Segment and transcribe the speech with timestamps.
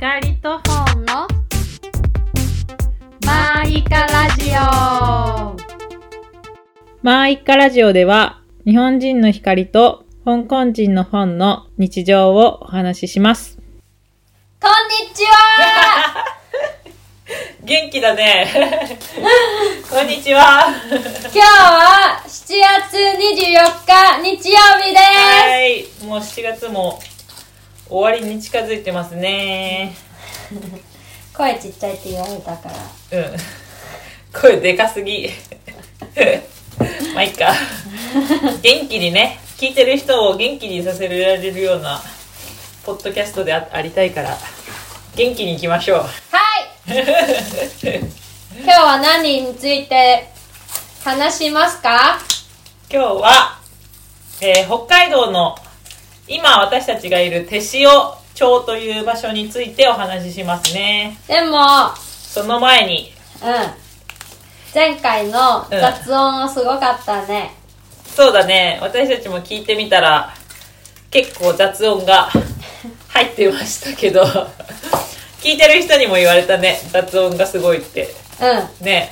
[0.00, 1.26] 怒りと本の
[3.26, 5.56] マイカラジオ
[7.02, 13.58] マーイッカラジオでは日本人の光と香港人の本の日常をお話しします。
[14.62, 16.24] こんにちは
[17.64, 18.46] 元気だね。
[19.90, 20.66] こんにちは。
[20.88, 25.84] 今日は7月24日日曜日ではい。
[26.06, 27.00] もう7月も
[27.88, 29.94] 終わりに近づいてますね。
[30.48, 30.54] す
[31.36, 32.68] 声ちっちゃいって言われたか
[33.10, 33.36] らうん。
[34.32, 35.30] 声でかすぎ。
[37.14, 37.52] まあいいか。
[38.62, 42.00] 元気にね、聞いてる人を元気にさせられるような、
[42.84, 44.36] ポッドキャストであありたいから、
[45.16, 45.98] 元気に行きましょう。
[46.00, 46.10] はい
[48.60, 50.28] 今日は何について
[51.04, 52.18] 話しますか？
[52.90, 53.60] 今日は、
[54.40, 55.54] えー北海道の
[56.28, 57.88] 今私たちがいる手塩
[58.34, 61.18] 町という場所についてお話ししますね。
[61.26, 61.58] でも
[61.96, 63.12] その前に、
[63.42, 63.88] うん
[64.74, 67.52] 前回の雑音はすごかったね、
[68.04, 70.34] そうだね、私たちも聞いてみたら、
[71.10, 72.28] 結構雑音が
[73.08, 74.22] 入ってましたけど、
[75.40, 78.14] 聞いてる人にも言われたね、雑音がすごいって。
[78.40, 79.10] うんね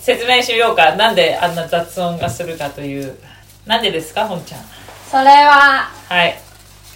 [0.00, 0.96] 説明しようか。
[0.96, 3.16] なんであんな雑音がするかという。
[3.66, 4.60] なんでですか、本ちゃん。
[5.12, 6.38] それははい。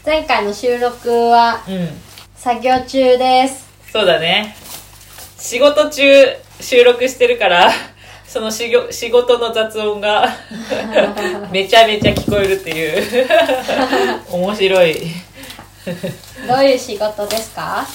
[0.05, 1.89] 前回の収録はうん。
[2.35, 4.57] 作業中ですそうだね。
[5.39, 6.03] 仕事中
[6.61, 7.71] 収録してるから、
[8.27, 10.29] そのしご仕事の雑音が
[11.53, 13.29] めちゃめちゃ聞こえるっていう。
[14.33, 15.03] 面白い。
[16.49, 17.87] どういう仕事ですか？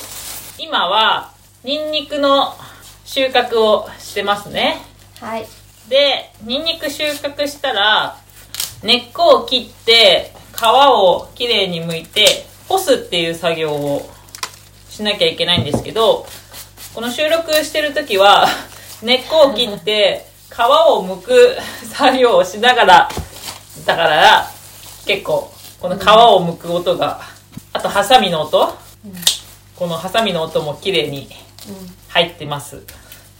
[0.59, 1.31] 今は、
[1.63, 2.55] ニンニクの
[3.05, 4.77] 収穫をしてますね。
[5.19, 5.45] はい
[5.87, 8.15] で、ニンニク収穫したら、
[8.83, 14.09] 根っこを切って、皮をきれいに剥いて、干すっていう作業を
[14.89, 16.25] しなきゃいけないんですけど、
[16.95, 18.47] この収録してる時は、
[19.03, 21.57] 根っこを切って、皮を剥く
[21.93, 23.09] 作業をしながら、
[23.85, 24.51] だから、
[25.05, 27.21] 結構、この皮を剥く音が、
[27.73, 28.75] あと、ハサミの音、
[29.75, 31.29] このハサミの音も綺麗に
[31.67, 32.83] うん入ってます。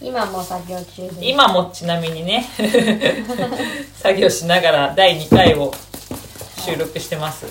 [0.02, 1.18] 今も作業中です。
[1.20, 2.46] 今もちなみにね。
[3.94, 5.72] 作業しながら第2回を
[6.64, 7.46] 収録してます。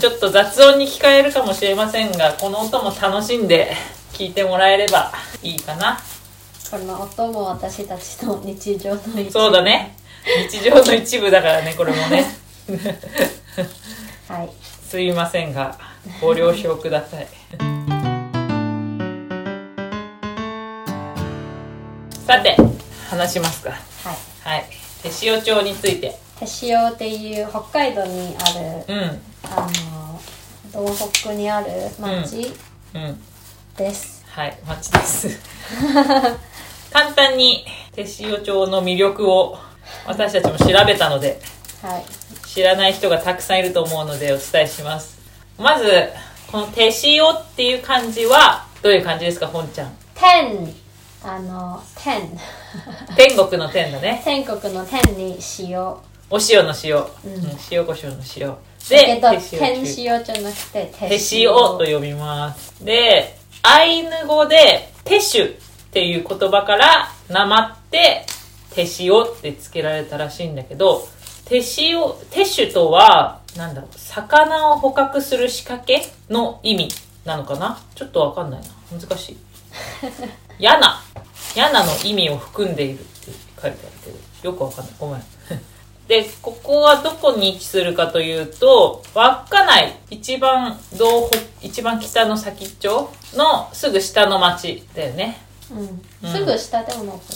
[0.00, 3.74] ちょっと雑音に聞こえるかもしれませんがこの音も楽しんで
[4.12, 6.00] 聞いてもらえればいいかな。
[6.70, 9.30] この音も私たちの日常の一部。
[9.30, 9.96] そうだね。
[10.50, 12.24] 日常の一部だからねこれもね。
[14.28, 14.50] はい。
[14.92, 15.78] すいませんが
[16.20, 17.71] ご了承ください
[22.32, 22.56] さて
[23.10, 23.72] 話しますか。
[23.72, 24.56] はい。
[24.56, 24.64] はい。
[25.02, 26.18] 手塩町について。
[26.40, 29.20] 手塩っていう北海道にあるうん。
[29.44, 29.68] あ
[30.72, 31.66] の東北にある
[32.00, 32.50] 町
[32.94, 33.20] うん。
[33.76, 35.28] です、はい、町です。
[36.90, 39.58] 簡単に手塩町の魅力を
[40.06, 41.38] 私たちも調べたので、
[41.82, 42.04] はい。
[42.48, 45.18] 知らない人がたくさんいると思うのでお伝えします。
[45.58, 46.08] まず、
[46.50, 49.94] この手塩っていう漢字はどういう漢字ですか、本ちゃん。
[50.14, 50.81] 天
[51.24, 52.28] あの天
[53.16, 54.20] 天国の天だね。
[54.24, 55.80] 天国の天に塩
[56.30, 56.96] お塩の塩。
[56.96, 58.48] んうん塩コショウの塩。
[58.48, 58.56] だ
[58.88, 62.84] けど手天塩じゃなくて手手塩と呼びます。
[62.84, 65.56] で、アイヌ語で、テシュっ
[65.92, 68.26] ていう言葉から、なまって、
[68.74, 71.06] 手塩って付けられたらしいんだけど、
[71.44, 71.62] 手塩、
[72.30, 76.88] テシュとは、なんだろう、魚を捕獲する仕掛けの意味
[77.24, 77.80] なのかな？
[77.94, 78.98] ちょっとわかんないな。
[78.98, 79.36] 難しい。
[80.58, 81.02] 柳。
[81.54, 84.94] 柳の意味を含んでいるって書いてあるけど、よくわかんない。
[84.98, 85.22] ごめん。
[86.08, 95.38] で、ここはどこに位置するかというと、稚内、一番道北、一番北の先っちょのすぐ下の町だよね。
[95.70, 95.78] うん
[96.22, 97.34] うんすぐ下でもないけ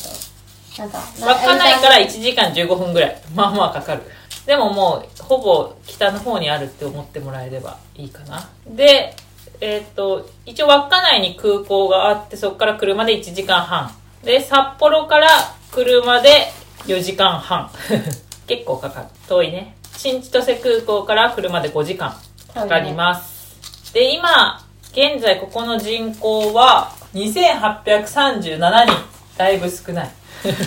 [0.83, 3.23] どなんか稚内から1一時間15分ぐらい。
[3.35, 4.03] まあまあかかる。
[4.47, 8.49] でももう、ほぼ北の方にあるって思ってもらえればいいかな。
[8.67, 9.17] で、
[9.61, 13.91] えっ、と、一応稚内に空港があって、そこから車で1時間半。
[14.23, 15.29] で、札幌から
[15.71, 16.53] 車で
[16.87, 17.71] 4時間半。
[18.47, 19.07] 結構かかる。
[19.29, 19.77] 遠いね。
[19.97, 22.15] 新千歳空港から車で5時間
[22.55, 23.93] かかります。
[23.93, 24.63] で、今、
[24.93, 28.93] 現在ここの人口は2837人。
[29.37, 30.11] だいぶ少ない。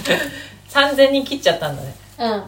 [0.70, 1.96] 3000人切っちゃったんだね。
[2.20, 2.44] うん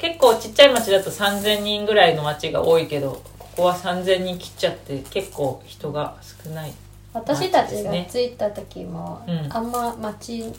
[0.00, 3.22] 結構ちっちゃい町だと3000人ぐらいの町が多いけど、
[3.56, 6.72] ここは3000人切っちゃって結構人が少ない。
[7.12, 10.52] 私たちが着いた時も、うんあんま街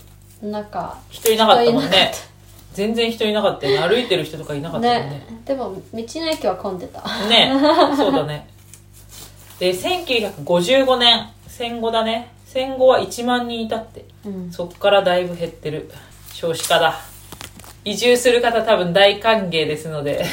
[0.43, 2.11] の中人いなかったもんね。
[2.73, 3.87] 全然人いなかったよね。
[3.87, 5.09] 歩いてる人とかいなかったもんね。
[5.09, 7.53] ねでも道の駅は混んでたね
[7.95, 8.47] そうだね。
[9.59, 12.31] で、1955年、戦後だね。
[12.45, 14.05] 戦後は1万人いたって。
[14.25, 15.91] うんそっからだいぶ減ってる。
[16.33, 16.99] 少子化だ。
[17.83, 20.23] 移住する方多分大歓迎ですので、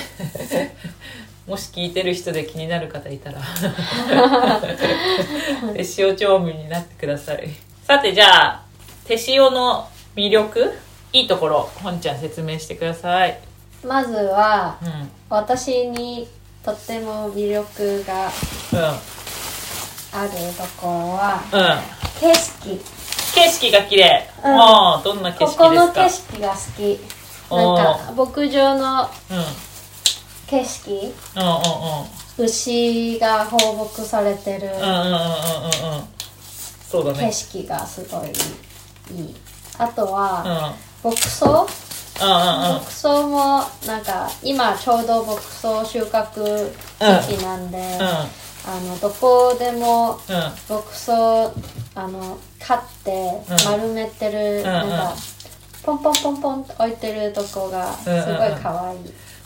[1.48, 3.40] もし聞いてる人で気になる方いたら、
[5.74, 7.48] 手塩町民になってください。
[7.86, 8.62] さてじゃあ、
[9.06, 10.72] 手塩の魅力？
[11.12, 13.38] いいところ、本ちゃん説明してください。
[13.82, 14.88] まずはうん。
[14.88, 15.10] うん。
[15.30, 16.28] 私に
[16.62, 18.30] とっても魅力があ
[20.24, 21.60] るところはうん。
[22.20, 22.78] 景色
[23.34, 24.28] 景色が綺麗。
[24.44, 25.64] うんもう、どんな景色ですか？
[25.64, 27.00] ここの景色が好き
[27.50, 29.46] なんか牧場のうん。
[30.48, 31.14] 景色。
[32.38, 34.70] 牛が放牧されてる。
[36.88, 37.32] そうだ景ね。
[37.32, 38.28] 色がすごい
[39.16, 39.34] いい
[39.78, 40.12] あとうん。
[40.12, 40.74] は
[41.04, 41.46] うん牧草
[42.20, 48.26] 牧草もなんか今ちょうど牧草収穫時期なんで、あ
[48.80, 50.18] のどこでも。
[50.68, 51.52] 牧草
[51.94, 55.14] あの買ってうん丸めてる、んなんか
[55.82, 58.16] ポンポンポンポン置いてるとこがすごい
[58.62, 58.98] 可愛い、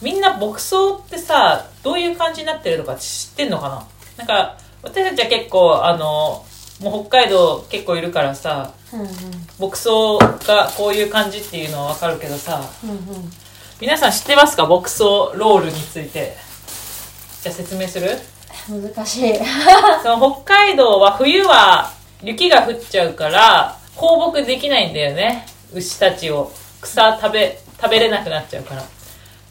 [0.03, 3.87] みんな牧草ってさ、どういう感じになってるのか知ってんのかな？
[4.19, 6.45] なんか、私たちは結構、あの、
[6.81, 9.09] もう北海道結構いるからさ、うんうん。
[9.59, 9.91] 牧草
[10.47, 12.99] がこういう感じっていうのはわかるけどさ、うん
[13.81, 14.67] 皆さん知ってますか？
[14.67, 16.37] 牧草ロールについて。
[17.43, 18.11] じゃあ説明する？
[18.71, 19.35] うん難しい。
[20.03, 25.47] その北海道は冬は雪が降っちゃうから放牧できないんだよね。
[25.73, 26.53] 牛たちを。
[26.81, 28.83] 草食べ食べれなくなっちゃうから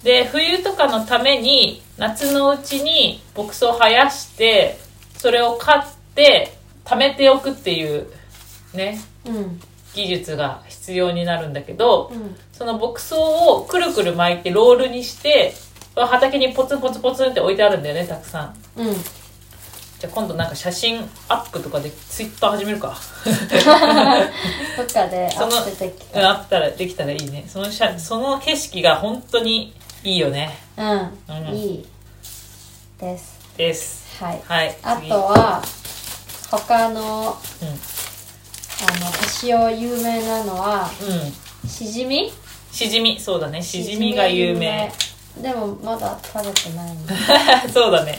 [0.04, 4.80] で冬とかのために夏のうちに牧草を生やして
[5.18, 5.82] それを買っ
[6.16, 8.08] て貯めておくっていう
[8.74, 9.60] ねうん。
[9.94, 12.36] 技術が必要になるんだけど、うん。
[12.54, 15.54] その牧草をくるくる巻いてロールにして
[15.96, 18.56] 畑にポツンポツンポツンって置いてあるんだよねたくさん。
[18.78, 18.94] うん。
[18.94, 22.96] じゃあ今度なんか写真アップとかでツイッター始めるか。
[24.78, 26.06] どっかでアップでき
[26.50, 27.46] たらできたらいいね。
[27.48, 30.58] その写その景色が本当にいいよね。
[30.78, 30.86] うう
[31.34, 31.86] んんいい
[33.00, 34.24] ですです。
[34.24, 34.76] はいはい。
[34.84, 35.62] あ次とは
[36.50, 37.02] 他の
[37.62, 37.68] うん。
[38.84, 40.90] あの星を有名なのは
[41.64, 41.70] うん。
[41.70, 42.32] しじみ？
[42.72, 43.62] しじみ、そうだね。
[43.62, 44.92] しじみが有名。
[45.38, 47.02] でもまだ食べてないの
[47.72, 48.18] そうだね。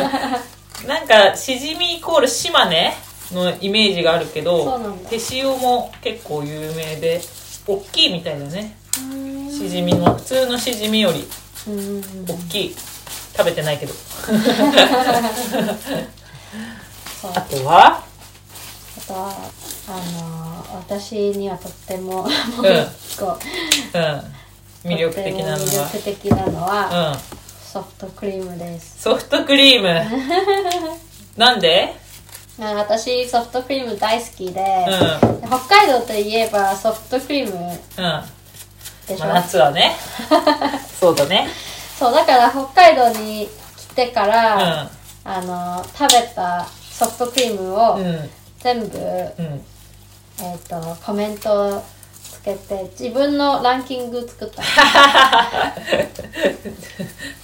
[0.86, 2.94] なんか、しじみイコール島根？
[3.32, 7.20] のイメージがあるけそうどなん、だ手塩も結構有名で、
[7.66, 8.76] 大きいみたいだね。
[8.98, 11.26] うんしじみの、普通のしじみより
[11.66, 12.74] うん大きい。
[13.36, 13.92] 食べてないけど。
[17.34, 18.02] あとは？
[18.98, 19.32] あとは
[19.88, 19.90] あ
[20.72, 23.98] の私にはとってももう一個、う
[24.88, 24.90] ん。
[24.90, 25.58] 魅力的なのは？
[25.58, 25.96] 魅。
[25.96, 27.18] 力的なのは、うん。
[27.66, 29.88] ソフトクリームですソフトクリーム？
[31.36, 31.94] なんで？
[32.58, 34.86] あ私ソフトクリーム大好きで、
[35.42, 35.48] うん。
[35.48, 38.22] 北海道といえばソフトクリームうん。
[39.06, 39.96] でしょ、まあ、夏はね。
[41.00, 41.48] そうだね。
[41.98, 44.90] そうだから北海道に来てかうら、ん。
[45.24, 48.30] あの食べたソフトクリームをうん。
[48.60, 49.02] 全部、う
[49.42, 49.64] ん。
[50.40, 51.82] えっ、とコメント
[52.22, 54.62] つけて自分のランキング作った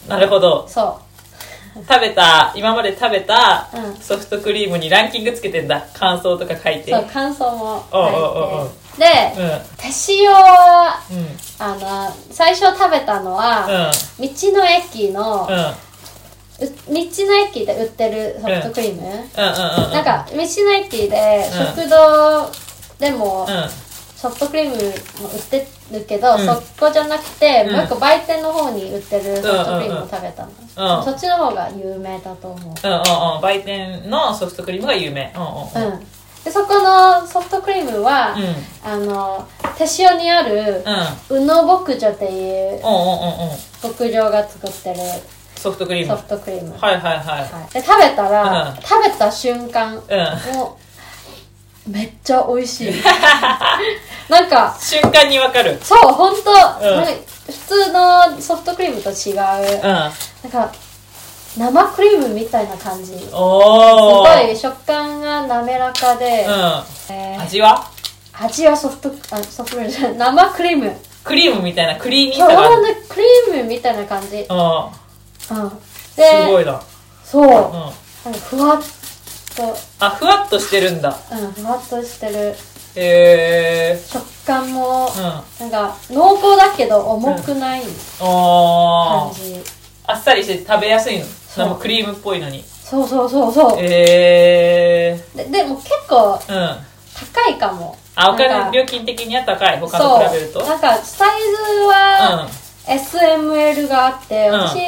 [0.08, 0.66] なるほど。
[0.68, 1.00] そ
[1.88, 5.86] 食べた、今まで食べたうんソフトクリームにランキングつけてんだ。
[5.94, 6.90] 感想とか書いうて。
[6.92, 8.04] そう感想も書い
[8.68, 9.06] てで、
[9.36, 9.60] うん。
[9.76, 11.26] 手塩はうん。
[11.58, 11.74] あ
[12.08, 14.26] の最初食べたのは、うん。
[14.26, 19.02] 道の駅の、道の駅で売ってるソフトクリーム？
[19.36, 22.50] なんか道の駅でうん食堂
[22.98, 23.70] でもうん。
[24.22, 30.52] ソフトクリームも売ってるけど、うんそこじゃなくて、うんもう一個売店の方に売ってるソフトクリームを食べたの、
[30.98, 32.92] うんそっちの方が有名だと思ううん。
[32.92, 33.00] うん。
[33.36, 33.40] うん。
[33.40, 35.34] 売店のソフトクリームが有名。
[35.34, 36.06] うん。
[36.44, 38.90] でそこのソフトクリームは、うん。
[38.90, 39.46] あの
[39.78, 40.82] 手塩にある
[41.30, 41.36] うん。
[41.42, 42.80] 宇野牧場っていう。
[43.82, 44.96] 牧場が作ってる
[45.56, 46.08] ソフトクリーム。
[46.08, 47.18] ソはいフトクリーム、はいはい。
[47.18, 50.54] はいで食べたら、うん食べた瞬間うん。
[50.56, 50.78] も
[51.86, 52.92] うめっちゃ美味しい
[54.28, 55.78] なんか瞬間にわかる。
[55.82, 57.04] そう本当、うん
[57.44, 59.82] 普通のソフトクリームと違う、うん。
[59.82, 60.12] なん
[60.50, 60.72] か
[61.56, 63.30] 生クリームみたいな感じす。
[63.30, 67.14] ごい食感が滑らかで、うん。
[67.14, 67.90] えー味は？
[68.34, 72.70] 味はソフトあソフトクリームじゃない生クリームクリームみたいなクリーミーさが
[73.08, 75.64] クリームみたいな感じ、うん。
[75.64, 76.82] うん、すでごいな。
[77.24, 77.50] そう、うん。
[77.50, 78.78] なんかふわっ
[79.54, 81.16] と、あ、ふわっとしてるんだ。
[81.30, 82.54] うん、ふわっとしてる
[82.96, 85.64] へえ食感も、ー。
[85.64, 85.70] うん。
[85.70, 87.82] なんか濃厚だけど重くない
[88.20, 89.34] あー。
[89.34, 89.62] 感じ、
[90.06, 91.26] あっさりして食べやすいの？
[91.54, 91.68] そう。
[91.68, 92.62] 生クリームっぽいのに。
[92.62, 93.78] そそうそうそうそう。
[93.80, 97.96] えででも結構高いかも。
[98.14, 99.78] あおなんか金料金的には高い？
[99.80, 100.60] 他と比べると？
[100.62, 101.56] なんかサイズ
[101.88, 102.46] は
[102.86, 104.54] SML があって、うん。
[104.60, 104.78] 私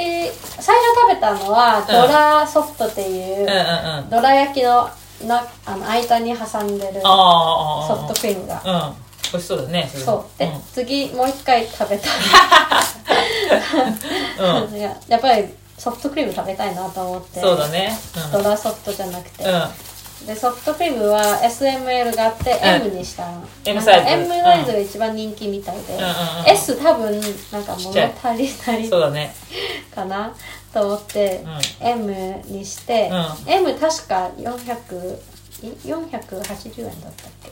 [0.60, 3.46] 最初食べたのはドラソフトっていう、
[4.10, 4.90] ドラ焼きの
[5.26, 8.62] なあの間に挟んでるあソフトクリームが。
[8.64, 8.94] うん。
[9.32, 10.38] 美味しそうだねそう。
[10.38, 10.60] で、ん。
[10.72, 12.08] 次もう一回食べた
[14.38, 14.74] うん。
[14.82, 15.48] やっぱり
[15.84, 17.40] ソフトクリーム食べたいなと思って。
[17.40, 17.94] そうだね。
[18.32, 19.62] ドラソフトじゃなくて、うん、うん
[20.26, 22.58] でソフトクリームは SML があってん。
[22.86, 26.00] M にしたの、M なんかサイズ M サイズが一番人気みたいで、うん。
[26.00, 26.14] うんうん
[26.46, 27.20] S 多分
[27.52, 29.34] なんか物足りないそうだね。
[29.94, 30.34] かな。
[30.72, 31.44] と思って、
[31.82, 31.86] うん。
[31.86, 33.10] M にして、
[33.46, 35.18] う M 確か400
[35.62, 37.50] い480円だったっけ？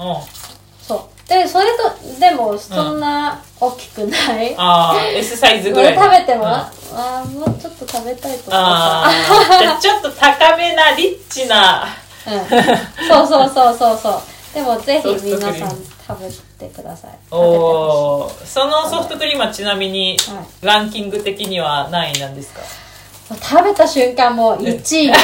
[0.00, 0.51] うん
[0.96, 1.12] そう。
[1.28, 9.10] でそれとでもそんな大きくない、ああ S サイズこぐらいれ食べても、うんああもうちょっと食べたいと思ああ
[9.58, 11.86] じゃあちょっと高めなリッチな。
[12.26, 12.34] うん、
[13.08, 14.20] そうそうそうそうそう。
[14.54, 15.54] でもぜひ皆さん
[16.06, 16.28] 食べ
[16.68, 17.10] てください。
[17.30, 18.44] おおー。
[18.44, 20.46] そのソフトクリームはちなみにはい。
[20.66, 22.60] ランキング的には何位なんですか？
[23.40, 25.08] 食べた瞬間もう1位、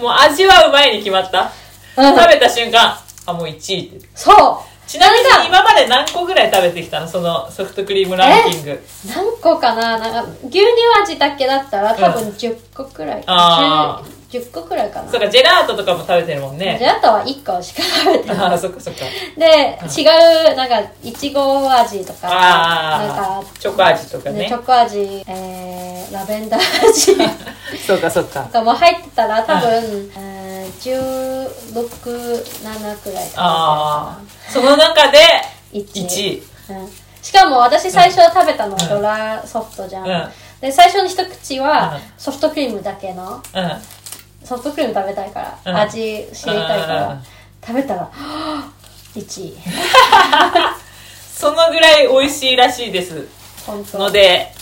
[0.00, 1.50] もう味はうまいに決まった
[1.96, 2.14] うん。
[2.16, 4.08] 食べた瞬間あもう1位って。
[4.14, 4.58] そう。
[4.86, 7.08] ちなみに今まで何個ぐらい食べてきたの？
[7.08, 8.82] そのソフトクリームランキング。
[9.08, 9.98] 何個かな？
[9.98, 10.62] なんか牛乳
[11.02, 15.10] 味だけだったら多分10個くらい、あ 10, 10個くらいかな。
[15.10, 18.54] そうかジェラートとかも食べてるもんジねェラートは1個しか食べてあない。
[18.54, 19.00] あそっかそっか。
[19.38, 24.40] で違うなんかいちご味とかなんああかチョコ味とかね。
[24.40, 27.16] ねチョコ味、えー、ラベンダー味。
[27.86, 28.42] そうかそうか。
[28.42, 30.33] とかも入ってたら多分、えー、
[30.80, 35.24] 167くらいああその中でな
[35.72, 36.88] 1 1位うん、
[37.20, 40.28] しかも私最初食べたのはドラソフトじゃん、うん。
[40.60, 42.00] で最初の一口はうん。
[42.16, 43.70] ソフトクリームだけのうん。
[44.46, 45.76] ソフトクリーム食べたいから、うん。
[45.76, 47.22] 味知りたいから、うん。
[47.66, 49.54] 食べたらはぁ1位
[51.34, 53.28] そのぐらい美味しいらしいです。
[53.66, 53.98] 本当。
[53.98, 54.54] ので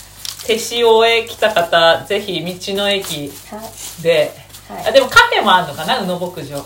[0.45, 3.61] 手塩へ来た方ぜひ道の駅は
[3.99, 4.03] い。
[4.03, 4.42] で、はい
[4.85, 5.99] あでもカフェもあるのかな？
[5.99, 6.57] 宇野牧場。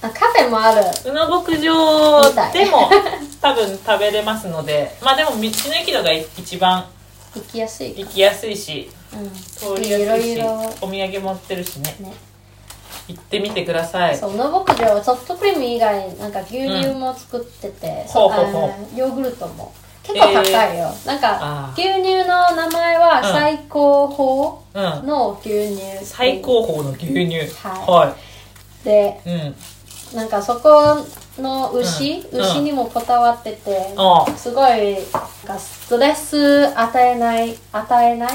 [0.00, 0.82] あカフェもある。
[1.04, 2.90] 宇野牧場でも
[3.40, 5.42] 多分食べれますのでまあでも道の
[5.80, 6.84] 駅のが一番
[7.34, 8.00] 行きやすいか。
[8.00, 9.30] 行きやすいしうん。
[9.32, 10.40] 通りやすいし
[10.80, 11.96] お土産持ってるしね。
[12.00, 12.12] ね。
[13.08, 14.16] 行ってみてください。
[14.16, 18.98] そう野牧場はソフトクリーム以外なんか牛乳も作ってて、ほうほうほう。
[18.98, 19.72] ヨーグルトも
[20.12, 23.32] 結構高いよ、なんか牛乳の名前はうん。
[23.32, 27.38] 最高うん峰の牛乳、最高峰の牛乳。
[27.38, 28.10] はい。
[28.10, 28.16] は
[28.84, 30.16] でい、うん。
[30.16, 31.04] なんかそこ
[31.38, 32.40] の牛、うん。
[32.40, 35.02] 牛にもこだわってて、あすごいなん
[35.46, 38.30] かストレス与えない与えない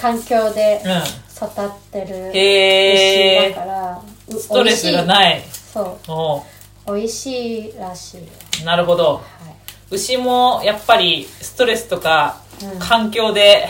[0.00, 0.90] 環境でうん。
[0.90, 1.02] うん
[1.36, 5.06] 育ってる牛だからうストレスが美味しい。
[5.06, 5.42] ない
[5.74, 6.38] そお
[6.90, 8.16] う美味しいらし
[8.62, 9.16] いなるほど。
[9.16, 9.20] は
[9.90, 12.78] 牛もやっぱりストレスとかうん。
[12.78, 13.68] 環境で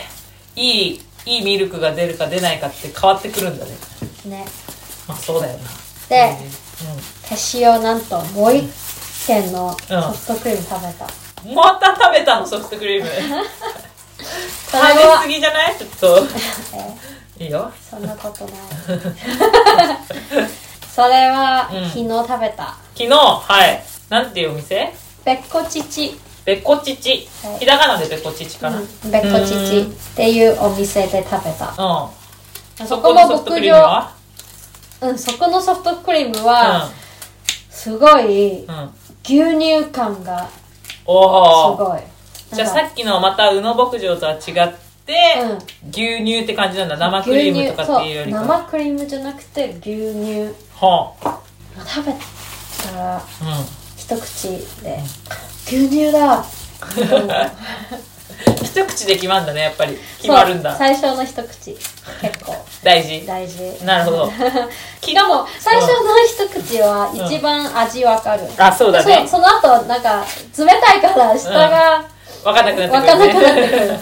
[0.55, 3.71] いいいいミルクが出るか出ないかって変わってくるんだね。
[4.25, 4.45] いね。
[5.07, 5.63] まあそうだよな。
[6.09, 6.35] でう
[7.27, 8.63] 手塩なんともう一
[9.27, 11.05] 軒のソフトクリーム食べた、
[11.51, 13.09] んまた食べたのソフトクリーム。
[14.71, 15.75] 食べは過ぎじゃない？
[15.77, 16.25] ちょっと。
[17.39, 17.43] え？
[17.43, 17.69] いいよ。
[17.89, 18.53] そんなことない。
[20.95, 21.85] それはうん。
[21.89, 23.09] 昨日食べた、昨日？
[23.09, 23.83] はい。
[24.09, 24.93] なんていうお店？
[25.27, 26.17] べっこちち。
[26.45, 27.59] べっこちち、はい。
[27.59, 31.73] ひらがなでべっこちちかな、うん、べっこちちっていうお店で食べた。
[31.75, 34.15] そそこのソフトク牧場リームは？
[35.01, 36.89] うんそこのソフトクリームは
[37.69, 38.73] すごいうん。
[38.73, 38.89] うん
[39.25, 41.99] 牛乳感がすおおごい。
[42.53, 44.41] じゃあさっきのまた宇野牧場とは違っ
[45.05, 45.89] て、うん。
[45.89, 46.95] 牛乳って感じなんだ。
[46.95, 48.47] 生クリームとかっていうよりかそう。
[48.47, 50.55] 生クリームじゃなくて牛乳。
[50.79, 51.13] は
[51.85, 53.21] 食べたらあ
[54.07, 54.49] 一口
[54.81, 54.99] で。
[55.65, 56.37] 牛乳だ。
[56.37, 56.45] うん
[58.63, 59.97] 一口で決まるんだねやっぱり。
[60.17, 60.75] 決まるんだ。
[60.75, 61.75] 最初の一口。
[62.21, 62.55] 結構。
[62.83, 63.25] 大事。
[63.25, 63.83] 大事。
[63.83, 64.31] なるほど。
[65.01, 65.93] しかも最初の
[66.25, 69.23] 一口は一番味わかる、あそうだね。
[69.25, 70.23] そその後なんか
[70.57, 72.05] 冷たいから下が
[72.43, 73.99] 分かんなくなわってくるかんなくなってくねる。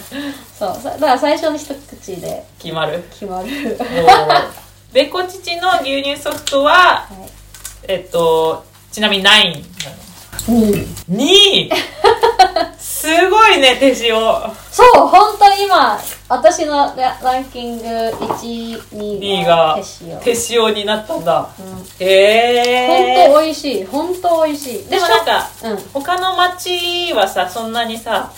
[0.58, 0.80] そう。
[0.82, 2.44] さだから最初の一口で。
[2.60, 3.02] 決まる。
[3.10, 3.46] 決まる。
[3.80, 4.44] おー。
[4.92, 7.06] べこちちの牛乳ソフトはは
[7.88, 8.64] えっと
[8.96, 9.62] ちなみに何位い
[10.48, 11.70] 2 2位
[12.78, 14.14] すごいね手塩。
[14.72, 15.98] そう本当今
[16.30, 19.78] 私のラランキング1 2 2位が
[20.24, 20.74] 手塩。
[20.74, 21.46] になったんだ。
[21.60, 22.06] うん。
[22.06, 23.84] へえ本当美味しい。
[23.84, 24.88] 本当美味しい。
[24.88, 25.76] でもなんかうん。
[25.92, 28.32] 他の町はさそんなにさ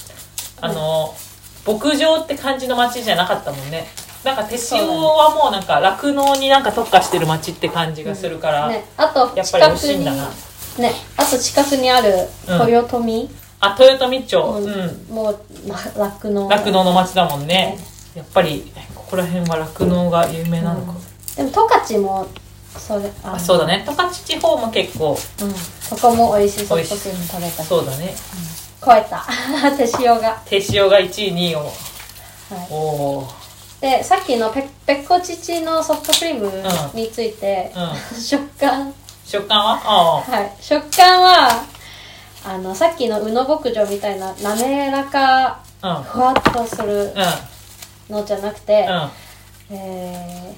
[0.61, 1.15] あの、
[1.65, 3.87] 牧場って感じの町じゃなかったもんね。
[4.25, 10.29] なんか手塩はもうなんか酪農になんか特化してる町って感じがするから、ね、あとやっぱり美味しいんだな
[10.81, 12.69] ねあと近くにあるうん。
[12.69, 13.29] 豊臣。
[13.61, 14.41] あ豊臣町。
[14.41, 15.15] もううん。
[15.15, 16.49] もうら酪農。
[16.49, 17.47] 酪農の町だもんね。
[17.47, 17.79] ね。
[18.15, 20.95] やっぱりここら辺は酪農が有名なのか、
[21.37, 22.27] でも十勝も
[22.77, 23.85] それあそうだね。
[23.87, 25.53] 十勝地方も結構うん。
[25.55, 28.15] そこも美味しいソフトクリーム食べたしそうだね。
[28.85, 29.27] 超えた。
[29.77, 31.59] 手塩が、手塩が1位2位を。
[31.61, 31.73] はい、
[32.71, 33.29] おお
[33.81, 38.19] でさっきのペペコチチのソフトクリームうんについて、うん。
[38.21, 38.93] 食感
[39.29, 39.81] 食感は？
[39.85, 40.57] あはい。
[40.59, 41.65] 食感は
[42.47, 47.09] あのさっきの宇野牧場みたいな滑らかあふわっとするうん。
[47.09, 47.13] うん
[48.09, 48.89] のじゃなくて、
[49.71, 49.77] うん。
[49.77, 50.57] え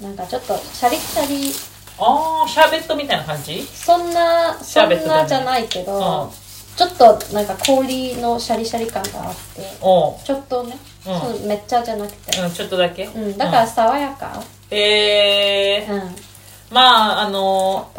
[0.00, 1.52] ー、なんかちょっとシャリシャリ。
[1.98, 3.62] ああシャーベットみたいな感じ？
[3.62, 6.30] そんなシそんなじゃないけど、うん。
[6.78, 11.46] ちょっとなんか氷のシャリシャリ感があってちょっとね、うん。
[11.46, 13.04] めっちゃじゃなくて、うんちょっとだけ。
[13.04, 15.92] うん、だから爽やか、えー。
[15.92, 16.16] うん、
[16.70, 17.90] まああの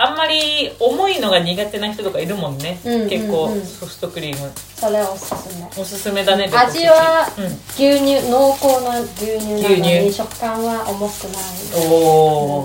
[0.00, 3.52] あんまり重いのが苦手な人とかいるもんね、うん結構うん。
[3.54, 4.50] うんソフトクリーム。
[4.54, 5.66] それおすすめ。
[5.82, 7.44] おすすめだね味はうん。
[7.74, 10.12] 牛乳濃厚な牛乳なの牛に乳。
[10.12, 11.42] 食感は重くない。
[11.74, 11.94] お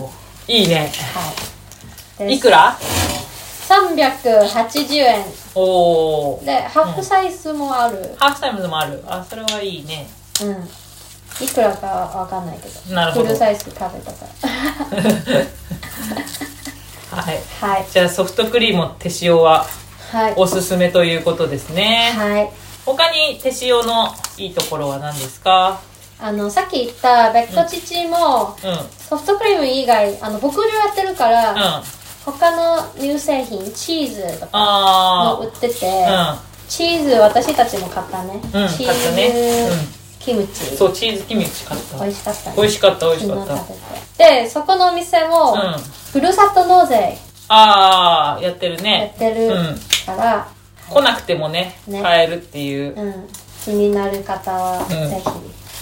[0.05, 0.11] お、
[0.47, 0.91] いいね。
[2.19, 2.35] はい。
[2.35, 2.77] いくら
[3.67, 5.25] ？380円。
[5.55, 8.15] おおでハーフサイズもある。
[8.17, 9.03] ハーフタイムでもある。
[9.07, 10.07] あそれはいいね。
[10.43, 10.69] うん、
[11.41, 12.95] いくらかわかんないけど。
[12.95, 13.25] なるほど。
[13.25, 14.25] フルサイズ食べたか
[17.11, 17.21] ら。
[17.21, 17.39] はい。
[17.61, 17.85] はい。
[17.91, 19.65] じゃあソフトクリーム手塩は
[20.11, 20.33] はい。
[20.35, 22.49] おすすめということですね、はい。
[22.85, 25.79] 他に手塩のいいところは何ですか？
[26.19, 28.69] あのさっき言ったベッコチチも、うん。
[28.69, 31.83] うんソフトクリーム以外あの牧場やってるから、
[32.25, 39.27] 他の乳製品チーズとかもあ売ってて、あチーズ私たちも買ったね、うんチ買ったね。
[39.31, 41.97] ーズキムチ、うんそうチーズキムチ買った。
[42.03, 42.55] 美味しかったね。
[42.57, 44.23] 美味しかった美味しかった。
[44.23, 45.59] でそこのお店も、うん。
[46.11, 47.17] ふるさと納税。
[47.49, 49.79] ああやってるやねってるうん。
[50.05, 50.47] から、
[50.89, 52.01] 来なくてもねね。
[52.01, 52.93] 買えるっていう。
[52.99, 53.29] うん、
[53.65, 54.87] 気になる方はん。
[54.89, 55.29] ぜひ、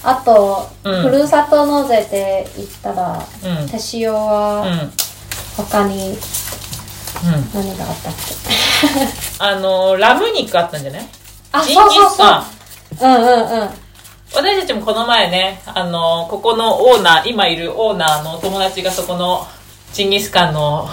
[0.03, 1.01] あと、うん。
[1.03, 3.69] ふるさと納税って言ったら、うん。
[3.69, 4.17] 手塩うん。
[4.17, 4.89] は
[5.55, 6.17] 他にうん。
[7.53, 8.33] 何があったっけ、
[9.39, 11.07] あのラム肉あったんじゃない？
[11.51, 12.43] あそうそうそう。
[13.01, 13.69] うんうんうん
[14.33, 19.45] 私たちもこの前ねあのここのオーナー今いるオーナーの友達がそこの
[19.93, 20.87] ジンギスカンの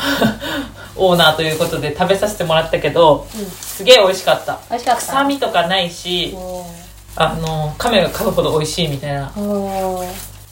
[0.97, 3.29] オーナーということで食べさせてもらったけど、
[3.61, 4.59] すげえ美味しかった。
[4.69, 5.01] 美味しかった。
[5.01, 6.67] 臭みとかないしお
[7.15, 9.33] あの噛めば噛むほど美味しいみたいな。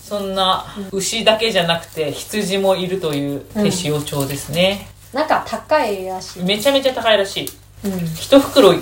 [0.09, 7.51] そんな牛だけじゃなくて羊もいるという手塩町ですね、なんか高いらしい、めちゃめちゃ高いらしい。
[7.85, 8.73] うん、一袋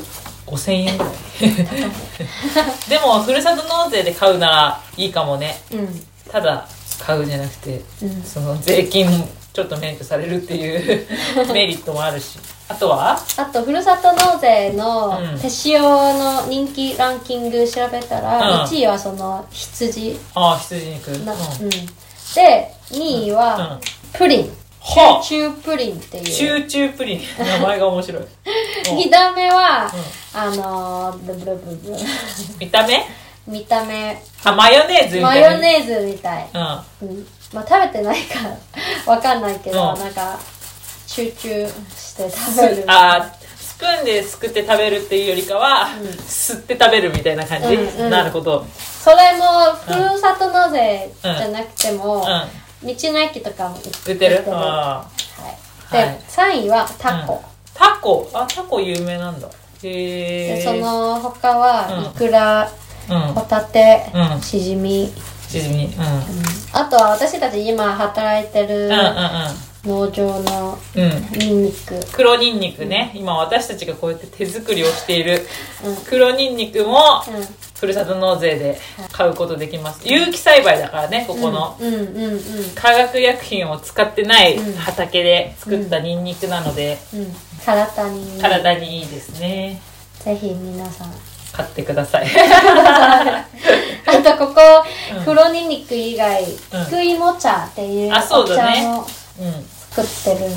[0.46, 1.12] 5000円ぐらい。
[2.88, 5.60] でもふるさと納税で買うならいいかもね。
[5.72, 6.06] うん。
[6.30, 6.66] ただ
[6.98, 8.22] 買うじゃなくてうん。
[8.22, 11.06] その税金ちょっと免除されるっていう
[11.52, 12.38] メリットもあるし。
[12.66, 13.18] あとは？
[13.36, 15.38] あとふるさと納税のうん。
[15.38, 18.64] 天塩の人気ランキング調べたら、うん。
[18.64, 20.18] 1位はその羊。
[20.34, 21.10] ああ羊肉。
[21.12, 21.24] うん。
[21.26, 23.78] な、うん、で2位は
[24.12, 25.22] プリン、はあ。
[25.24, 26.24] チューチュープリンっていう。
[26.24, 27.20] チューチュープリン。
[27.38, 28.22] 名前が面白い。
[28.92, 28.98] うん。
[28.98, 29.90] 2段目は、
[30.34, 31.96] あのーブルブルブ。
[32.60, 33.06] 見た目？
[33.46, 34.22] 見た目。
[34.44, 36.60] あマヨネーズみたマいなヨネーズみたい、うん。
[36.60, 38.56] うん、まあ食べてないから
[39.12, 40.00] わかんないけど、うん。
[40.00, 40.38] なんか
[41.06, 42.84] チューチューして食べる。
[42.86, 46.08] あースプーンですくって食べるっていうよりかは、うん。
[46.08, 48.10] 吸って食べるみたいな感じ、うんうん。
[48.10, 48.64] なるほど。
[49.02, 52.24] それもふるさと納税じゃなくても、うん。
[52.24, 54.44] 道の駅とかも売売ってる？
[54.48, 55.08] あは
[55.90, 56.18] い、で、はい。
[56.28, 57.42] 3位はタコ、ー
[57.74, 58.30] タコ？
[58.34, 59.48] あタコ有名なんだ。
[59.82, 62.04] へえでその他はうん。
[62.04, 62.70] イクラ、
[63.10, 63.18] うん。
[63.34, 64.40] ホタテ、うん。
[64.40, 65.12] シジミ、
[65.48, 65.84] チヂミ。
[65.86, 65.92] うん。
[66.72, 69.00] あとは私たち今働いてるうんうん
[69.84, 71.02] 農場のうん。
[71.02, 73.12] うんニンニク、黒ニンニクね。
[73.14, 75.46] 今私たちがこうやって手作りをしている
[75.84, 75.96] うん。
[76.06, 77.44] 黒ニンニクもうん
[77.84, 78.78] ふるさと納税で
[79.12, 80.00] 買うことできます。
[80.08, 81.78] 有機栽培だからねここの、
[82.74, 84.72] 化学薬品を使ってないうん。
[84.74, 86.96] 畑で作ったニンニクなので、
[87.62, 89.82] 体に体にいいですね。
[90.20, 91.12] ぜひ皆さん。
[91.52, 92.26] 買ってください。
[92.34, 93.44] あ
[94.24, 94.60] とここ、
[95.18, 95.24] うん。
[95.24, 96.46] 黒ニンニク以外、ん。
[96.86, 98.80] 菊芋茶っていうおあそうだね。
[98.82, 99.06] 茶も
[99.40, 99.66] うん。
[99.90, 100.50] 作ってる。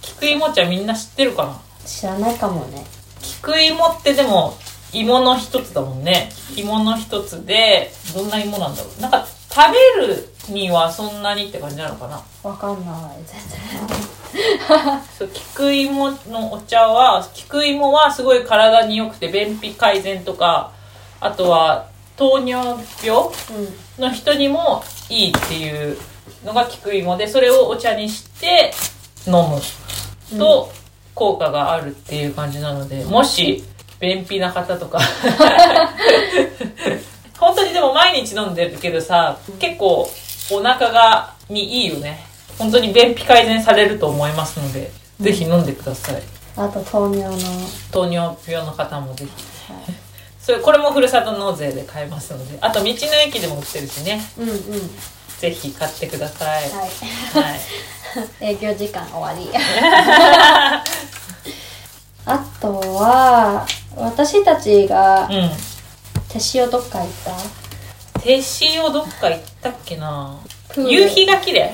[0.00, 1.60] 菊芋茶みんな知ってるかな？
[1.86, 2.82] 知らないかもね。
[3.20, 4.56] 菊芋ってでも
[4.92, 6.30] 芋の一つだもんね。
[6.56, 9.00] 芋の一つでどんな芋なんだろう。
[9.00, 9.60] なんか食
[9.98, 12.22] べるにはそんなにって感じなのかな。
[12.42, 13.24] わかんない。
[13.26, 13.40] 全
[15.18, 20.72] そう菊芋のお茶は菊芋はすごい体に良くて便秘改善とか
[21.20, 23.24] あとは糖尿病
[23.98, 25.96] うんの人にもいいっていう
[26.44, 28.72] のが菊芋でそれをお茶にして
[29.26, 29.60] 飲む
[30.38, 30.70] と
[31.14, 33.64] 効果があるっていう感じなのでもし
[34.00, 34.98] 便秘な方とか。
[37.38, 40.10] 本当にでも毎日飲んでるけどさ結構
[40.50, 42.26] お腹がにいいよね。
[42.58, 46.22] 本当に便秘改善されると思いますのでぜひ飲んでください。
[46.56, 47.48] あと糖尿の、
[47.90, 49.72] 糖尿病の方もぜひ。
[49.72, 49.84] はい、
[50.42, 52.58] それこれもふるさと納税で買えますので。
[52.60, 52.92] あと道の
[53.26, 54.22] 駅でも売ってるしね。
[54.38, 54.56] うんうん。
[55.38, 56.62] ぜひ買ってください。
[56.64, 56.70] はい。
[56.70, 56.86] は
[57.56, 57.60] い。
[58.40, 59.48] 営業時間終わり
[62.26, 65.50] あとは私たちがうん。
[66.28, 68.20] 手塩どっか行った？
[68.20, 70.38] 手塩どっか行ったっけな？
[70.68, 70.92] プール。
[70.92, 71.72] 夕日が綺麗。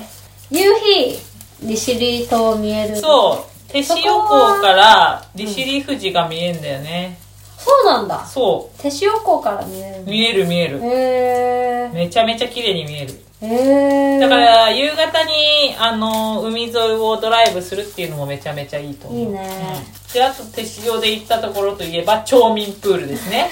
[0.49, 1.19] 夕日
[1.67, 2.95] 利尻島見える。
[2.97, 3.71] そう。
[3.71, 3.85] 手塩
[4.21, 7.19] 港から利尻富士が見えんだよね、
[7.57, 8.25] そうなんだ。
[8.25, 10.79] そ手塩港から見えるう見える見える。
[10.81, 13.13] へめちゃめちゃ綺麗に見える。
[13.41, 19.19] えへえだから夕方にあの海沿いをドライブするっていうのもめちゃめちゃいいと思う。
[19.19, 23.49] いいねうんであと手塩で行ったところといえば町民プールですね。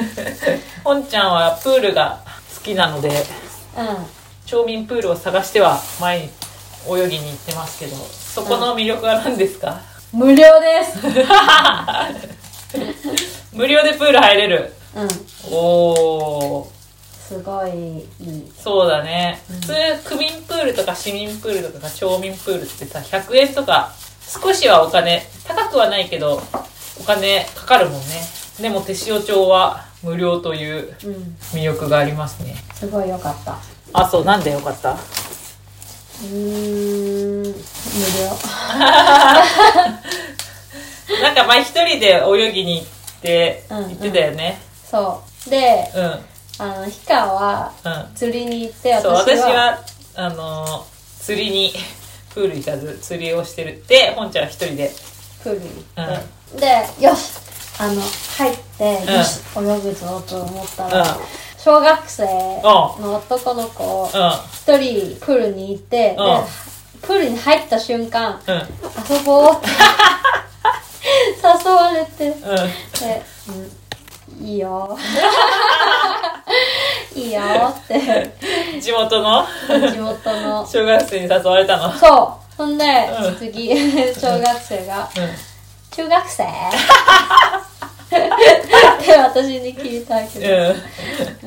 [0.82, 2.20] 本ちゃんはプールが
[2.54, 3.12] 好きなのでう
[4.46, 6.30] 町民プールを探しては毎日
[6.88, 9.80] 泳ぎに行ってますけどそこの魅力は何ですか、ん
[10.12, 10.98] 無料です。
[13.52, 14.72] 無料でプール入れる。
[14.94, 15.08] うん。
[15.52, 16.66] おー。
[17.28, 17.70] すごい
[18.18, 18.52] いい。
[18.60, 19.72] そうだね、普通
[20.04, 23.92] 区民プールとか市民プールとか町民プールってさ100円とか
[24.32, 26.40] 少しはお金高くはないけど
[27.00, 28.22] お金かかるもんね。
[28.60, 31.36] でも手塩町は無料といううん。
[31.52, 32.54] 魅力がありますね。
[32.74, 33.56] すごいよかった。
[33.92, 34.92] あそうなんでよかった？
[34.92, 37.54] うーん無料。
[41.22, 42.86] なんか前一人で泳ぎに行っ
[43.22, 43.88] てうんうん。
[43.90, 44.60] 行ってたよね。
[44.90, 45.50] そう。
[45.50, 46.04] でうん。
[46.04, 46.10] うん、
[46.58, 47.72] あの氷川は
[48.14, 49.78] 釣りに行ってそう私は私は
[50.16, 50.82] あのー
[51.24, 51.74] 釣りに
[52.34, 54.90] プール行かず釣りをしてるって本ちゃんは一人で。
[55.42, 55.66] プールに。
[55.66, 56.20] 行っ
[56.52, 57.38] て、でよし
[57.78, 61.06] あの入って、うんよし泳ぐぞと思ったら、うん。
[61.58, 64.08] 小学生の男の子う
[64.52, 66.44] 一人プールに行って、でうん。
[67.02, 69.68] プールに入った瞬間遊ぼうって
[71.42, 72.28] 誘われて。
[72.28, 72.34] うん。
[72.36, 73.22] で、
[74.38, 74.96] うん、いいよ
[77.14, 78.30] いいよって。
[78.80, 79.44] 地元の？
[79.68, 80.66] 地元の。
[80.70, 81.92] 小学生に誘われたの？
[81.98, 82.56] そう。
[82.56, 83.36] ほんで、うん。
[83.36, 83.70] 次
[84.14, 85.30] 小学生がうん
[85.90, 86.44] 「中学生?
[88.10, 90.46] 」って私に聞いたけど、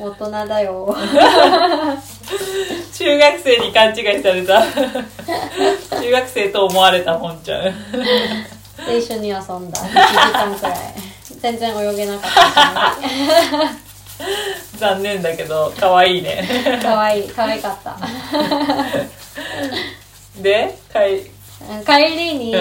[0.04, 0.10] うん。
[0.10, 0.96] 大人だよ。
[2.92, 4.62] 中学生に勘違いされた。
[6.00, 7.62] 中学生と思われた本ちゃん
[8.86, 9.48] で一緒に遊んだ。
[9.54, 10.74] 1時間くらい。
[11.40, 13.83] 全然泳げなかった
[14.78, 16.48] 残念だけど可愛いね。
[16.78, 17.96] しかわいい 可愛かった。
[20.40, 21.30] で帰
[21.84, 22.60] 帰りに、うん。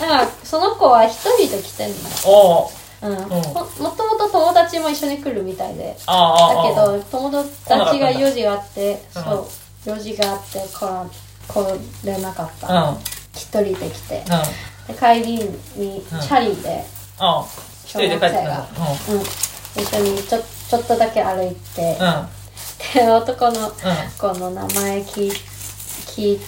[0.00, 1.96] なんかその子は一人で来てんの。
[2.26, 2.70] お
[3.02, 3.06] う。
[3.06, 3.28] うん、ん。
[3.28, 5.96] ももともと友達も一緒に来るみたいで。
[6.06, 9.24] だけど友達が用事があってうん。
[9.24, 9.46] そう
[9.86, 11.06] 用事があって来ら
[11.48, 12.68] 来れなかっうん。
[12.68, 12.96] た
[13.34, 14.24] 一人で来て。
[14.28, 14.94] うん。
[14.94, 15.34] で帰り
[15.76, 16.84] にチャリで、
[17.18, 17.44] あ
[17.84, 18.66] 一人で帰ってくるの。
[19.10, 19.22] うん、
[19.82, 20.38] 一緒にちょ
[20.70, 21.98] ちょっとだけ歩いて、
[22.94, 23.74] で男のうん
[24.16, 25.32] 子の名前聞い
[26.06, 26.40] 聞い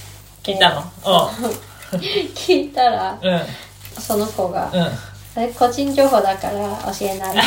[0.44, 0.82] 聞いたの？
[2.34, 3.18] 聞いたら
[3.98, 4.86] その子がうん。
[5.34, 6.52] それ個人情報だから
[6.92, 7.36] 教えない。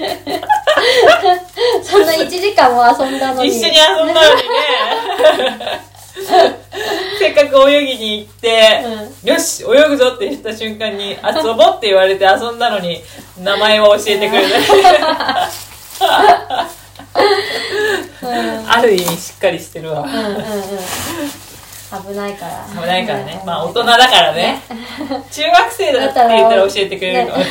[1.84, 3.48] そんな1時間も遊んだのに。
[3.48, 5.89] 一緒に遊んだのにね
[7.18, 8.84] せっかく泳ぎに行って、
[9.24, 11.16] よし泳ぐぞって言った瞬間に遊
[11.54, 13.02] ぼうって言われて遊んだのに
[13.42, 14.60] 名前を教えてくれない
[18.68, 20.02] ある意味しっかりしてるわ。
[20.02, 20.42] うんうんうん。
[22.08, 22.64] 危ないから。
[22.72, 23.42] 危ないからね。
[23.44, 24.62] まあ大人だからね。
[25.30, 27.44] 中学生だって言ったら教えてくれるかも、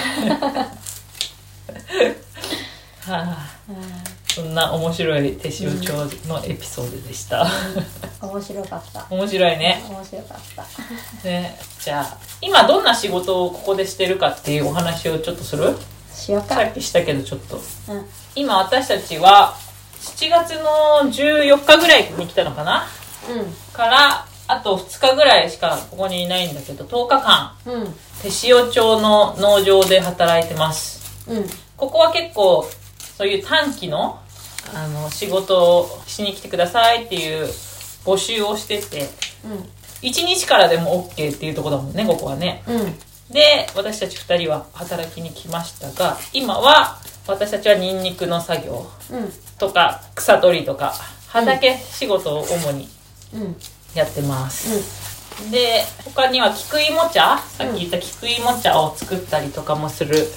[3.14, 3.50] はあ
[4.40, 5.92] そんな面白い手塩町
[6.28, 7.46] のエピソードでした、
[8.22, 9.06] 面白かった。
[9.10, 9.84] 面白いね。
[9.90, 11.28] 面白かった。
[11.28, 11.60] ね。
[11.82, 15.76] じゃあ今どんな仕事をここでしてるかっていうお話をちょっとする？
[16.14, 16.56] しようか。
[16.56, 17.58] さっきしたけどちょっと。
[17.58, 17.62] うん。
[18.36, 19.56] 今私たちは
[20.00, 22.88] 7月の14日ぐらいに来たのかな？
[23.74, 27.58] からあと2日ぐらいしかここにいないんだけど10日間。
[27.66, 27.94] うんうん。
[28.22, 31.30] 手塩町の農場で働いてます。
[31.30, 31.46] うん。
[31.76, 32.66] ここは結構
[33.18, 34.22] そういう短期の
[34.74, 37.46] あの仕事をしに来てくださいっていう
[38.06, 39.10] 募集をしてて
[40.02, 42.64] 1日からでも OK っていうとこだもんねここはね。
[42.68, 42.82] うん。
[42.82, 42.94] うん
[43.30, 49.30] で私たち2人は働きに来ましたが今は私たちはニンニクの作業うん。
[49.60, 50.96] とか草取りとか
[51.28, 52.90] 畑仕事を主に
[53.36, 53.42] うん。
[53.44, 53.56] うん
[53.96, 60.28] やってます、で他には菊芋茶さっき言った菊芋茶を作ったりとかもする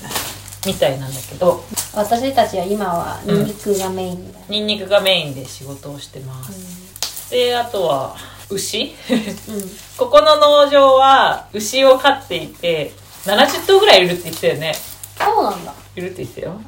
[0.66, 1.64] みたいなんだけど。
[1.94, 4.32] 私たちは今はニンニクがメイン。
[4.32, 8.16] だ、ニンニクがメインで仕事をしてます、であとは
[8.48, 8.82] 牛。
[8.82, 8.90] うん。
[9.96, 12.92] ここの農場は牛を飼っていて
[13.24, 14.74] 70頭ぐらいいるって言ってたよね。
[15.18, 15.74] そうなんだ。
[15.94, 16.60] いるって言ってたよ。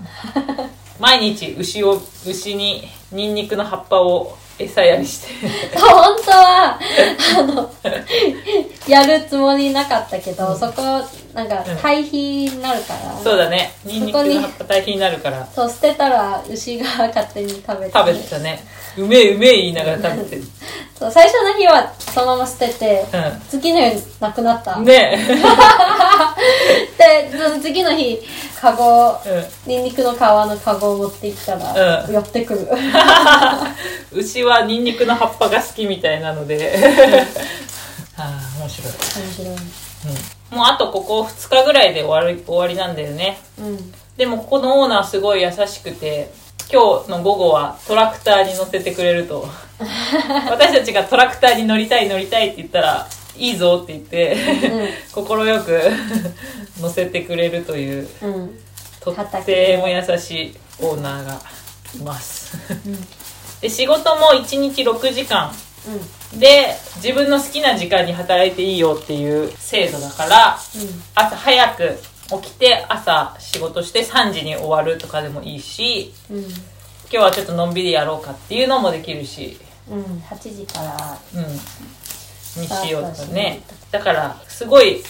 [1.00, 5.48] 毎日牛を牛にニンニクの葉っぱを餌やりして。
[5.78, 6.78] 本当は
[7.38, 7.70] あの
[8.86, 10.82] やるつもりなかったけど、そこ
[11.34, 11.76] なんかうん。
[11.76, 12.18] 堆肥
[12.50, 13.72] になるから、そうだね。
[13.84, 15.46] ニンニクの葉っぱ大変になるから。
[15.54, 17.92] そう捨てたら牛が勝手に食べて。
[17.92, 18.64] 食べてたね。
[18.96, 20.42] うめえうめえ言いながら食べてる。
[20.96, 23.16] そう最初の日はそのまま捨てて、う
[23.50, 25.18] 次の日なくなった、んね
[26.98, 27.30] で
[27.60, 28.20] 次の日
[28.60, 32.14] カゴえ、ニンニクの皮のカゴを持っていったら、うん。
[32.14, 32.60] 寄ってくる。
[34.12, 36.74] うん、牛はニンニクの葉っぱが好きみたいなので。
[38.16, 39.48] ああ面白い、面白い。
[39.48, 43.38] うん、もうあとここ2日ぐらいで終わり終わりなんだよね。
[43.58, 43.94] うん。
[44.16, 46.30] でもここのオーナーすごい優しくて
[46.72, 49.46] 今日の午後はトラクターに乗せてくれると。
[50.48, 54.36] 私たちがトラクターに乗りたい乗りたいって言ったらいいぞって言って
[55.12, 55.24] 快
[55.60, 55.80] く
[56.80, 58.08] 乗せてくれるという
[59.00, 61.40] とっても優しいオーナーが
[61.94, 62.56] います。
[63.60, 65.52] で仕事も1日6時間。
[66.34, 70.58] で自分の好きな時間に働いていいよっていう制度だから
[71.14, 72.02] 朝早く
[72.42, 76.38] 起きて朝仕事して3時に終わるとかでもいいしうん。
[76.38, 76.44] うん
[77.12, 79.56] 今日はちょっとのんびりやろうかっていうのもできるし。
[79.88, 80.02] うん。
[80.02, 81.60] 8時からうん
[82.56, 83.62] にしようとかね。
[83.90, 85.02] だからすごい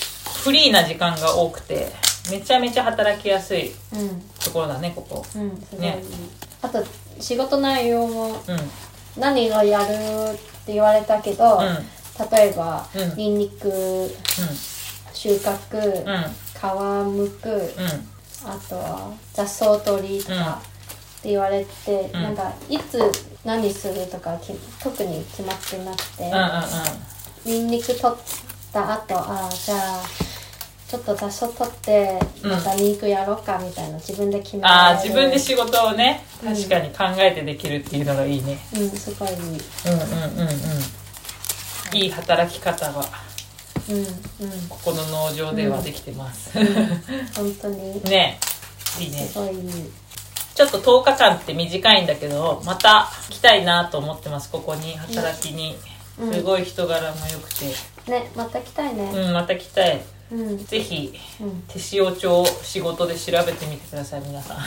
[0.42, 1.88] フリーな時間が多くて
[2.30, 5.24] めちゃめちゃ働きやすいうんところだねここ。
[5.36, 6.02] うんね。
[6.62, 6.82] あと
[7.20, 8.36] 仕事内容も
[9.16, 12.30] 何をやるって言われたけど、うん。
[12.30, 13.16] 例えば、うん。
[13.16, 14.10] ニンニク
[15.12, 16.24] 収穫、うん。
[16.54, 18.48] 皮むく、うん。
[18.48, 20.38] あとは雑草取りとうん。
[20.38, 20.62] か
[21.20, 22.12] って言われて、ん。
[22.12, 23.00] なんかいつ
[23.44, 24.52] 何するとかき
[24.82, 26.30] 特に決まってなくて、
[27.44, 28.18] ニンニク取っ
[28.72, 30.02] た後ああじゃあ
[30.88, 32.50] ちょっと雑草取ってうん。
[32.50, 36.54] またニンニクやろうかみたいな自分で決めああられる自分で仕事をねうん。
[36.54, 38.58] 確かに考えてできるっていうのがいいね。
[38.74, 39.36] うんすごいいい。
[39.36, 39.60] うんうんうん
[40.40, 40.50] う
[41.94, 41.96] ん。
[41.96, 43.04] いい働き方が
[43.88, 44.04] うんうん。
[44.68, 46.52] ここの農場ではできてます、
[47.36, 48.02] 本当に。
[48.08, 48.38] ね。
[48.98, 49.26] いいね。
[49.26, 49.92] すごいいい。
[50.54, 57.66] ちょっと10日間って短いんだけどまた来たいなと思ってますここに働きに、うんすごい人柄も良くて。
[58.10, 59.10] ねまた来たいね。
[59.14, 60.02] うんまた来たい。
[60.30, 60.64] うん。
[60.64, 61.62] ぜひうん。
[61.68, 64.58] 手塩帳を仕事で調べてみてください皆さん。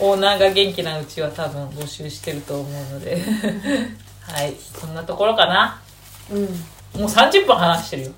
[0.00, 3.22] オーナーが元気なうちは多分募集してると思うので。
[4.22, 4.54] はい。
[4.78, 5.80] そんなところかな。
[6.30, 6.44] うん。
[7.00, 8.10] もう30分話してるよ。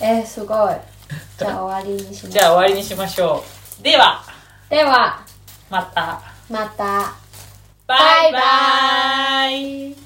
[0.00, 0.74] えー、すごい。
[1.38, 2.28] じゃあ終わりにします。
[2.28, 3.44] じゃあ終わりにしましょ
[3.80, 3.82] う。
[3.82, 4.22] では。
[4.68, 5.20] では。
[5.70, 6.20] また。
[6.48, 7.12] また。
[7.86, 7.96] バ
[8.28, 10.03] イバイ